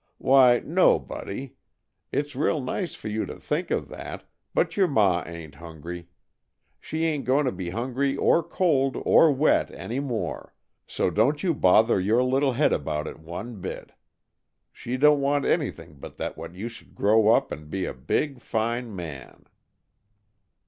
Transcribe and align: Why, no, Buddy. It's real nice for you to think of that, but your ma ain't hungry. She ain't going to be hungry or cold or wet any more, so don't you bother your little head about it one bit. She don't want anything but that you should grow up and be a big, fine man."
Why, 0.17 0.63
no, 0.65 0.97
Buddy. 0.97 1.57
It's 2.11 2.35
real 2.35 2.59
nice 2.59 2.95
for 2.95 3.07
you 3.07 3.23
to 3.27 3.35
think 3.39 3.69
of 3.69 3.87
that, 3.89 4.23
but 4.51 4.75
your 4.75 4.87
ma 4.87 5.23
ain't 5.27 5.53
hungry. 5.53 6.07
She 6.79 7.05
ain't 7.05 7.23
going 7.25 7.45
to 7.45 7.51
be 7.51 7.69
hungry 7.69 8.17
or 8.17 8.41
cold 8.41 8.97
or 9.05 9.31
wet 9.31 9.69
any 9.69 9.99
more, 9.99 10.55
so 10.87 11.11
don't 11.11 11.43
you 11.43 11.53
bother 11.53 11.99
your 12.01 12.23
little 12.23 12.53
head 12.53 12.73
about 12.73 13.05
it 13.05 13.19
one 13.19 13.61
bit. 13.61 13.91
She 14.73 14.97
don't 14.97 15.21
want 15.21 15.45
anything 15.45 15.99
but 15.99 16.17
that 16.17 16.35
you 16.55 16.67
should 16.67 16.95
grow 16.95 17.27
up 17.29 17.51
and 17.51 17.69
be 17.69 17.85
a 17.85 17.93
big, 17.93 18.39
fine 18.39 18.95
man." 18.95 19.45